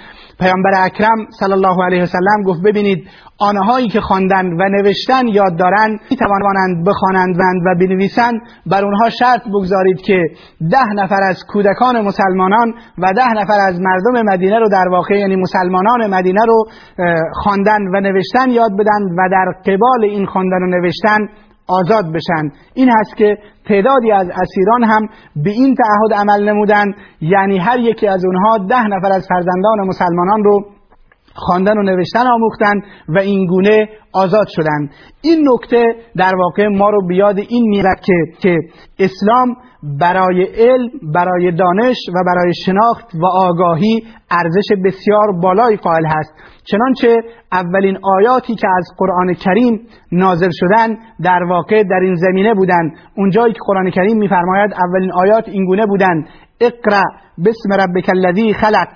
پیامبر 0.40 0.70
اکرم 0.84 1.26
صلی 1.40 1.52
الله 1.52 1.84
علیه 1.84 2.02
وسلم 2.02 2.42
گفت 2.46 2.62
ببینید 2.64 3.08
آنهایی 3.38 3.88
که 3.88 4.00
خواندن 4.00 4.46
و 4.46 4.68
نوشتن 4.68 5.26
یاد 5.26 5.58
دارند 5.58 6.00
می 6.10 6.16
توانند 6.16 6.86
بخوانند 6.86 7.36
و 7.66 7.74
بنویسند. 7.80 8.40
بر 8.66 8.84
اونها 8.84 9.10
شرط 9.10 9.42
بگذارید 9.48 10.00
که 10.00 10.22
ده 10.70 10.92
نفر 10.94 11.22
از 11.22 11.44
کودکان 11.48 12.00
مسلمانان 12.00 12.74
و 12.98 13.12
ده 13.12 13.32
نفر 13.32 13.58
از 13.68 13.80
مردم 13.80 14.32
مدینه 14.32 14.58
رو 14.58 14.68
در 14.68 14.88
واقع 14.90 15.18
یعنی 15.18 15.36
مسلمانان 15.36 16.06
مدینه 16.06 16.40
رو 16.46 16.64
خواندن 17.32 17.82
و 17.94 18.00
نوشتن 18.00 18.50
یاد 18.50 18.70
بدن 18.78 19.02
و 19.18 19.28
در 19.30 19.72
قبال 19.72 20.04
این 20.04 20.26
خواندن 20.26 20.62
و 20.62 20.66
نوشتن 20.66 21.18
آزاد 21.68 22.04
بشن. 22.12 22.50
این 22.74 22.90
هست 22.90 23.16
که 23.16 23.38
تعدادی 23.68 24.12
از 24.12 24.26
اسیران 24.28 24.84
هم 24.84 25.08
به 25.36 25.50
این 25.50 25.74
تعهد 25.74 26.20
عمل 26.20 26.48
نمودن. 26.48 26.84
یعنی 27.20 27.58
هر 27.58 27.78
یکی 27.78 28.06
از 28.06 28.24
اونها 28.24 28.58
ده 28.58 28.82
نفر 28.82 29.12
از 29.12 29.26
فرزندان 29.28 29.86
مسلمانان 29.86 30.44
رو 30.44 30.75
خواندن 31.36 31.78
و 31.78 31.82
نوشتن 31.82 32.26
آموختن 32.26 32.74
و 33.08 33.18
این 33.18 33.46
گونه 33.46 33.88
آزاد 34.12 34.46
شدن. 34.48 34.90
این 35.22 35.48
نکته 35.48 35.84
در 36.16 36.36
واقع 36.36 36.68
ما 36.68 36.90
رو 36.90 37.06
بیاد 37.06 37.38
این 37.38 37.68
میرد 37.68 38.00
که 38.00 38.14
که 38.38 38.58
اسلام 38.98 39.56
برای 40.00 40.44
علم 40.44 40.90
برای 41.14 41.52
دانش 41.52 41.96
و 42.14 42.24
برای 42.26 42.52
شناخت 42.64 43.14
و 43.14 43.26
آگاهی 43.26 44.02
ارزش 44.30 44.68
بسیار 44.84 45.32
بالایی 45.42 45.76
قائل 45.76 46.06
هست. 46.06 46.34
چنانچه 46.64 47.16
اولین 47.52 47.98
آیاتی 48.02 48.54
که 48.54 48.68
از 48.76 48.88
قرآن 48.98 49.34
کریم 49.34 49.80
نازل 50.12 50.50
شدن 50.52 50.96
در 51.24 51.42
واقع 51.48 51.82
در 51.82 52.00
این 52.02 52.14
زمینه 52.14 52.54
بودند 52.54 52.92
اونجایی 53.16 53.52
که 53.52 53.60
قرآن 53.66 53.90
کریم 53.90 54.18
میفرماید 54.18 54.70
اولین 54.72 55.12
آیات 55.12 55.48
اینگونه 55.48 55.86
بودند 55.86 56.28
اقرا 56.60 57.02
بسم 57.44 57.72
ربک 57.72 58.08
الذی 58.08 58.52
خلق. 58.52 58.88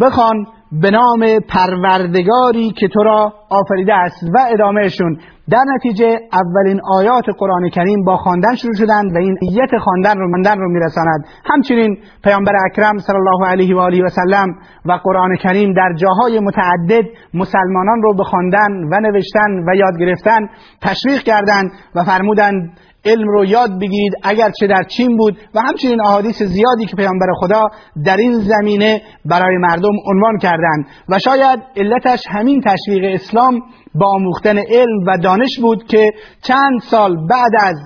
بخوان 0.00 0.46
به 0.72 0.90
نام 0.90 1.40
پروردگاری 1.48 2.72
که 2.72 2.88
تو 2.88 3.02
را 3.02 3.32
آفریده 3.50 3.94
است 3.94 4.22
و 4.34 4.38
ادامهشون 4.52 5.18
در 5.50 5.64
نتیجه 5.74 6.20
اولین 6.32 6.80
آیات 6.92 7.24
قرآن 7.38 7.68
کریم 7.68 8.04
با 8.04 8.16
خواندن 8.16 8.54
شروع 8.54 8.74
شدند 8.74 9.14
و 9.14 9.18
این 9.18 9.36
ایت 9.40 9.78
خواندن 9.84 10.18
رو 10.18 10.28
مندن 10.30 10.58
رو 10.58 10.72
میرساند. 10.72 11.24
همچنین 11.44 11.98
پیامبر 12.24 12.52
اکرم 12.66 12.98
صلی 12.98 13.16
الله 13.16 13.46
علیه 13.46 13.76
و 13.76 13.78
آله 13.78 14.04
و 14.04 14.08
سلم 14.08 14.48
و 14.84 14.92
قرآن 14.92 15.36
کریم 15.36 15.72
در 15.72 15.92
جاهای 15.96 16.40
متعدد 16.40 17.08
مسلمانان 17.34 18.02
رو 18.02 18.14
به 18.14 18.24
خواندن 18.24 18.72
و 18.92 19.00
نوشتن 19.00 19.64
و 19.68 19.76
یاد 19.76 19.98
گرفتن 20.00 20.48
تشویق 20.82 21.22
کردند 21.22 21.70
و 21.94 22.04
فرمودند 22.04 22.78
علم 23.04 23.28
رو 23.28 23.44
یاد 23.44 23.70
بگیرید 23.80 24.12
اگر 24.22 24.50
چه 24.60 24.66
در 24.66 24.82
چین 24.82 25.16
بود. 25.16 25.38
و 25.54 25.60
همچنین 25.60 26.00
احادیث 26.00 26.42
زیادی 26.42 26.86
که 26.86 26.96
پیامبر 26.96 27.26
خدا 27.40 27.68
در 28.04 28.16
این 28.16 28.32
زمینه 28.32 29.02
برای 29.24 29.56
مردم 29.56 29.92
عنوان 30.06 30.38
کردند. 30.38 30.86
و 31.08 31.18
شاید 31.18 31.60
علتش 31.76 32.22
همین 32.28 32.60
تشویق 32.60 33.14
اسلام 33.14 33.60
با 33.94 34.06
آموختن 34.06 34.58
علم 34.58 35.06
و 35.06 35.18
دانش 35.22 35.58
بود 35.60 35.84
که 35.86 36.12
چند 36.42 36.80
سال 36.90 37.16
بعد 37.26 37.52
از 37.60 37.76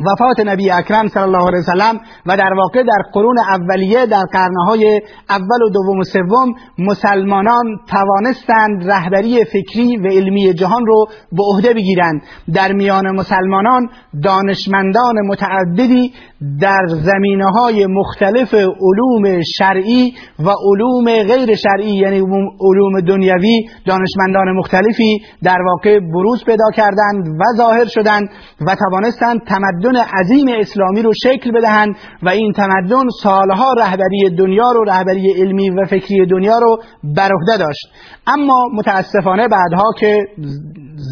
وفات 0.00 0.46
نبی 0.46 0.70
اکرم 0.70 1.06
صلی 1.08 1.22
الله 1.22 1.46
علیه 1.46 1.58
وسلم 1.58 2.00
و 2.26 2.36
در 2.36 2.54
واقع 2.54 2.82
در 2.82 3.02
قرون 3.12 3.38
اولیه 3.38 4.06
در 4.06 4.22
قرنهای 4.32 5.00
اول 5.30 5.62
و 5.66 5.70
دوم 5.70 5.98
و 5.98 6.04
سوم 6.04 6.54
مسلمانان 6.78 7.64
توانستند 7.88 8.90
رهبری 8.90 9.44
فکری 9.44 9.96
و 9.96 10.06
علمی 10.06 10.54
جهان 10.54 10.86
رو 10.86 11.06
به 11.32 11.42
عهده 11.42 11.74
بگیرند. 11.74 12.22
در 12.54 12.72
میان 12.72 13.16
مسلمانان 13.16 13.88
دانشمندان 14.24 15.14
متعددی 15.26 16.12
در 16.60 16.86
زمینه 16.86 17.46
های 17.46 17.86
مختلف 17.86 18.54
علوم 18.54 19.40
شرعی 19.58 20.14
و 20.38 20.50
علوم 20.50 21.04
غیر 21.04 21.54
شرعی 21.54 21.96
یعنی 21.96 22.18
علوم 22.60 23.00
دنیوی 23.08 23.68
دانشمندان 23.86 24.56
مختلفی 24.58 25.18
در 25.42 25.58
واقع 25.66 26.00
بروز 26.00 26.44
پیدا 26.44 26.70
کردند 26.76 27.28
و 27.40 27.42
ظاهر 27.56 27.84
شدند 27.84 28.28
و 28.66 28.74
توانستند 28.74 29.40
تمدن 29.46 29.85
عظیم 29.96 30.46
اسلامی 30.60 31.02
رو 31.02 31.12
شکل 31.22 31.52
بدهند 31.52 31.96
و 32.22 32.28
این 32.28 32.52
تمدن 32.52 33.04
سالها 33.22 33.72
رهبری 33.72 34.36
دنیا 34.38 34.72
رو 34.72 34.84
رهبری 34.84 35.32
علمی 35.32 35.70
و 35.70 35.84
فکری 35.84 36.26
دنیا 36.26 36.58
رو 36.58 36.76
بر 37.16 37.30
عهده 37.32 37.64
داشت. 37.64 37.88
اما 38.26 38.68
متاسفانه 38.74 39.48
بعدها 39.48 39.92
که 39.98 40.18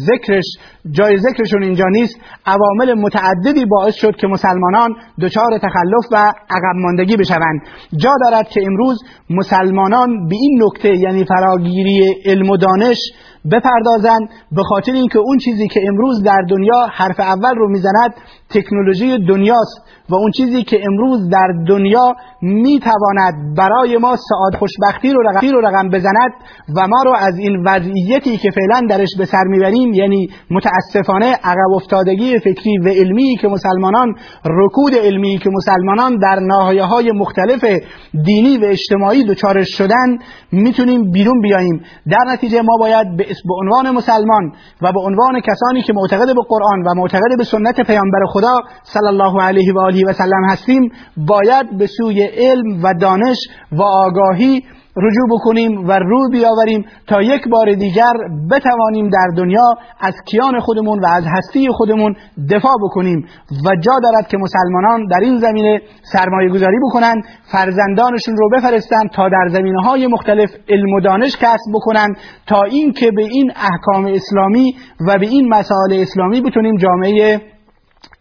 ذکرش 0.07 0.45
جای 0.91 1.17
ذکرشون 1.17 1.63
اینجا 1.63 1.85
نیست 1.87 2.15
عوامل 2.45 2.93
متعددی 2.93 3.65
باعث 3.65 3.95
شد 3.95 4.15
که 4.15 4.27
مسلمانان 4.27 4.95
دچار 5.21 5.57
تخلف 5.57 6.05
و 6.11 6.15
عقب 6.49 6.75
ماندگی 6.75 7.17
بشوند. 7.17 7.61
جا 7.97 8.11
دارد 8.23 8.47
که 8.47 8.61
امروز 8.65 8.97
مسلمانان 9.29 10.27
به 10.27 10.35
این 10.35 10.63
نکته 10.63 10.97
یعنی 10.97 11.25
فراگیری 11.25 12.15
علم 12.25 12.49
و 12.49 12.57
دانش 12.57 12.97
بپردازند 13.51 14.29
به 14.51 14.63
خاطر 14.63 14.91
اینکه 14.91 15.19
اون 15.19 15.37
چیزی 15.37 15.67
که 15.67 15.81
امروز 15.87 16.23
در 16.23 16.41
دنیا 16.49 16.87
حرف 16.91 17.19
اول 17.19 17.55
رو 17.55 17.69
می‌زند 17.69 18.13
تکنولوژی 18.49 19.17
دنیاست 19.27 19.81
و 20.09 20.15
اون 20.15 20.31
چیزی 20.31 20.63
که 20.63 20.79
امروز 20.85 21.29
در 21.29 21.47
دنیا 21.67 22.13
می‌تواند 22.41 23.57
برای 23.57 23.97
ما 23.97 24.15
سعاد 24.15 24.55
خوشبختی 24.59 25.13
رو 25.13 25.21
رقم, 25.21 25.47
رو 25.51 25.61
رقم 25.61 25.89
بزند 25.89 26.31
و 26.77 26.87
ما 26.87 27.03
رو 27.05 27.13
از 27.19 27.37
این 27.37 27.63
وضعیتی 27.65 28.37
که 28.37 28.51
فعلا 28.51 28.87
درش 28.89 29.09
به 29.17 29.25
سر 29.25 29.43
می‌بریم 29.43 29.93
یعنی 29.93 30.29
متاسفانه 30.75 31.25
عقب 31.43 31.73
افتادگی 31.75 32.39
فکری 32.39 32.77
و 32.77 32.87
علمی 32.87 33.37
که 33.41 33.47
مسلمانان 33.47 34.15
رکود 34.45 34.95
علمی 34.95 35.37
که 35.37 35.49
مسلمانان 35.53 36.17
در 36.17 36.39
ناحیه 36.39 36.83
های 36.83 37.11
مختلف 37.11 37.65
دینی 38.25 38.57
و 38.57 38.65
اجتماعی 38.65 39.23
دچارش 39.23 39.67
شدن 39.77 40.17
می‌تونیم 40.51 41.11
بیرون 41.11 41.41
بیاییم. 41.41 41.81
در 42.11 42.33
نتیجه 42.33 42.61
ما 42.61 42.77
باید 42.79 43.17
به 43.17 43.53
عنوان 43.61 43.95
مسلمان 43.95 44.51
و 44.81 44.91
به 44.91 44.99
عنوان 44.99 45.39
کسانی 45.39 45.81
که 45.81 45.93
معتقد 45.93 46.27
به 46.27 46.41
قرآن 46.49 46.81
و 46.81 46.93
معتقد 46.95 47.37
به 47.37 47.43
سنت 47.43 47.81
پیامبر 47.81 48.25
خدا 48.27 48.61
صلی 48.83 49.07
الله 49.07 49.41
علیه 49.41 49.73
و 49.73 49.79
آله 49.79 50.01
و 50.07 50.13
سلم 50.13 50.49
هستیم 50.49 50.91
باید 51.17 51.77
به 51.77 51.87
سوی 51.87 52.23
علم 52.23 52.83
و 52.83 52.93
دانش 52.93 53.37
و 53.71 53.81
آگاهی 53.81 54.63
رجوع 54.97 55.27
بکنیم 55.31 55.87
و 55.87 55.91
رو 55.91 56.29
بیاوریم 56.29 56.85
تا 57.07 57.21
یک 57.21 57.47
بار 57.47 57.73
دیگر 57.73 58.13
بتوانیم 58.51 59.09
در 59.09 59.27
دنیا 59.37 59.73
از 59.99 60.13
کیان 60.25 60.59
خودمون 60.59 60.99
و 60.99 61.05
از 61.07 61.23
هستی 61.27 61.67
خودمون 61.71 62.15
دفاع 62.51 62.73
بکنیم 62.83 63.25
و 63.65 63.75
جا 63.75 63.91
دارد 64.03 64.27
که 64.27 64.37
مسلمانان 64.37 65.07
در 65.07 65.19
این 65.21 65.37
زمینه 65.37 65.81
سرمایه 66.13 66.49
گذاری 66.49 66.77
بکنند 66.89 67.23
فرزندانشون 67.51 68.35
رو 68.37 68.49
بفرستند 68.49 69.09
تا 69.13 69.29
در 69.29 69.47
زمینه 69.49 69.81
های 69.81 70.07
مختلف 70.07 70.49
علم 70.69 70.93
و 70.93 70.99
دانش 70.99 71.37
کسب 71.37 71.71
بکنند 71.73 72.17
تا 72.47 72.63
اینکه 72.63 73.11
به 73.11 73.21
این 73.21 73.51
احکام 73.55 74.05
اسلامی 74.05 74.75
و 75.07 75.17
به 75.19 75.27
این 75.27 75.49
مسائل 75.49 76.01
اسلامی 76.01 76.41
بتونیم 76.41 76.77
جامعه 76.77 77.54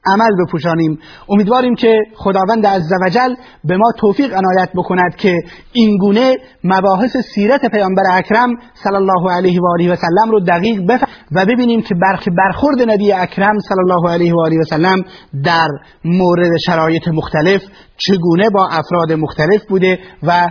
عمل 0.07 0.31
بپوشانیم. 0.45 0.99
امیدواریم 1.29 1.75
که 1.75 1.99
خداوند 2.15 2.67
عزوجل 2.67 3.35
به 3.65 3.77
ما 3.77 3.93
توفیق 3.99 4.33
عنایت 4.33 4.71
بکند 4.75 5.17
که 5.17 5.39
اینگونه 5.73 6.37
مباحث 6.65 7.17
سیرت 7.35 7.67
پیامبر 7.71 8.03
اکرم 8.11 8.51
صلی 8.75 8.97
الله 8.97 9.33
علیه 9.33 9.61
و 9.61 9.67
آله 9.67 9.93
و 9.93 9.97
سلم 9.97 10.31
رو 10.31 10.41
دقیق 10.41 10.87
بفهم 10.89 11.09
و 11.33 11.47
ببینیم 11.47 11.83
که 11.83 11.95
برخ 12.03 12.29
برخورد 12.39 12.91
نبی 12.91 13.13
اکرم 13.13 13.59
صلی 13.59 13.79
الله 13.91 14.13
علیه 14.13 14.35
و 14.35 14.41
آله 14.41 14.57
و 14.59 14.65
سلم 14.65 15.05
در 15.45 15.69
مورد 16.05 16.51
شرایط 16.67 17.09
مختلف 17.09 17.63
چگونه 17.97 18.51
با 18.51 18.67
افراد 18.67 19.13
مختلف 19.13 19.65
بوده 19.69 19.99
و 20.23 20.49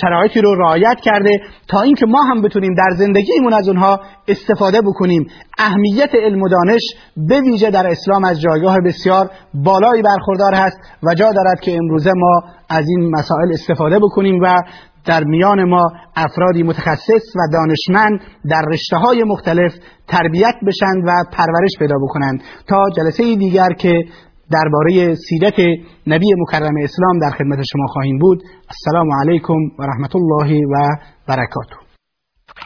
شرایطی 0.00 0.40
رو 0.40 0.54
رعایت 0.54 0.96
کرده 1.02 1.30
تا 1.68 1.80
اینکه 1.80 2.06
ما 2.06 2.22
هم 2.22 2.42
بتونیم 2.42 2.74
در 2.74 2.96
زندگیمون 2.96 3.52
از 3.52 3.68
اونها 3.68 4.00
استفاده 4.28 4.80
بکنیم. 4.80 5.26
اهمیت 5.58 6.10
علم 6.14 6.42
و 6.42 6.48
دانش 6.48 6.82
به 7.16 7.40
ویژه 7.40 7.70
در 7.70 7.86
اسلام 7.86 8.24
از 8.24 8.40
جایگاه 8.40 8.76
بسیار 8.86 9.30
بالایی 9.54 10.02
برخوردار 10.02 10.54
هست 10.54 10.76
و 11.02 11.14
جا 11.14 11.32
دارد 11.32 11.60
که 11.60 11.76
امروزه 11.76 12.12
ما 12.16 12.42
از 12.68 12.84
این 12.88 13.10
مسائل 13.10 13.52
استفاده 13.52 13.98
بکنیم 13.98 14.40
و 14.42 14.62
در 15.06 15.24
میان 15.24 15.64
ما 15.64 15.92
افرادی 16.16 16.62
متخصص 16.62 17.36
و 17.36 17.40
دانشمند 17.52 18.20
در 18.50 18.62
رشته 18.72 18.96
های 18.96 19.24
مختلف 19.24 19.72
تربیت 20.08 20.54
بشند 20.66 21.02
و 21.06 21.10
پرورش 21.32 21.70
پیدا 21.78 21.94
بکنند. 22.02 22.42
تا 22.68 22.84
جلسه 22.96 23.36
دیگر 23.36 23.68
که 23.78 24.04
درباره 24.50 25.14
سیرت 25.14 25.58
نبی 26.06 26.26
مکرم 26.38 26.74
اسلام 26.82 27.18
در 27.22 27.30
خدمت 27.30 27.58
شما 27.72 27.86
خواهیم 27.86 28.18
بود. 28.18 28.42
السلام 28.68 29.08
علیکم 29.20 29.60
و 29.78 29.82
رحمت 29.82 30.16
الله 30.16 30.60
و 30.66 30.88
برکاته. 31.28 31.85